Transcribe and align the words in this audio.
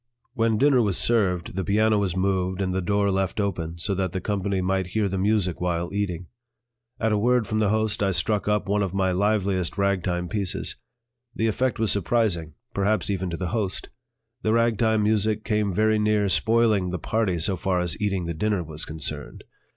When 0.33 0.57
dinner 0.57 0.81
was 0.81 0.97
served, 0.97 1.55
the 1.55 1.63
piano 1.63 1.99
was 1.99 2.15
moved 2.15 2.59
and 2.59 2.73
the 2.73 2.81
door 2.81 3.11
left 3.11 3.39
open, 3.39 3.77
so 3.77 3.93
that 3.93 4.13
the 4.13 4.19
company 4.19 4.59
might 4.59 4.87
hear 4.97 5.07
the 5.07 5.19
music 5.19 5.61
while 5.61 5.93
eating. 5.93 6.25
At 6.99 7.11
a 7.11 7.19
word 7.19 7.45
from 7.45 7.59
the 7.59 7.69
host 7.69 8.01
I 8.01 8.09
struck 8.09 8.47
up 8.47 8.67
one 8.67 8.81
of 8.81 8.95
my 8.95 9.11
liveliest 9.11 9.77
ragtime 9.77 10.27
pieces. 10.27 10.75
The 11.35 11.45
effect 11.45 11.77
was 11.77 11.91
surprising, 11.91 12.55
perhaps 12.73 13.11
even 13.11 13.29
to 13.29 13.37
the 13.37 13.49
host; 13.49 13.89
the 14.41 14.53
ragtime 14.53 15.03
music 15.03 15.43
came 15.43 15.71
very 15.71 15.99
near 15.99 16.29
spoiling 16.29 16.89
the 16.89 16.97
party 16.97 17.37
so 17.37 17.55
far 17.55 17.79
as 17.79 17.95
eating 18.01 18.25
the 18.25 18.33
dinner 18.33 18.63
was 18.63 18.85
concerned. 18.85 19.43